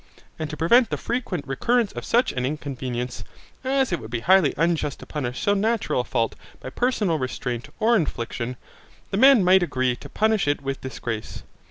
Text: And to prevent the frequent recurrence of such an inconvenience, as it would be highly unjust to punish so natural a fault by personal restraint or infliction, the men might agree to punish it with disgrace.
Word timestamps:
And 0.39 0.49
to 0.49 0.57
prevent 0.57 0.89
the 0.89 0.97
frequent 0.97 1.47
recurrence 1.47 1.91
of 1.91 2.05
such 2.05 2.31
an 2.31 2.43
inconvenience, 2.43 3.23
as 3.63 3.91
it 3.91 3.99
would 3.99 4.09
be 4.09 4.21
highly 4.21 4.51
unjust 4.57 4.97
to 5.01 5.05
punish 5.05 5.39
so 5.41 5.53
natural 5.53 6.01
a 6.01 6.03
fault 6.03 6.33
by 6.59 6.71
personal 6.71 7.19
restraint 7.19 7.69
or 7.79 7.95
infliction, 7.95 8.57
the 9.11 9.17
men 9.17 9.43
might 9.43 9.61
agree 9.61 9.95
to 9.97 10.09
punish 10.09 10.47
it 10.47 10.63
with 10.63 10.81
disgrace. 10.81 11.43